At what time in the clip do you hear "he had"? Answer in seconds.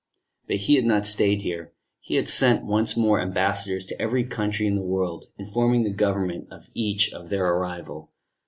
0.55-0.85, 1.99-2.27